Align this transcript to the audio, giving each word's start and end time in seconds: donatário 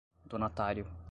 donatário 0.25 0.91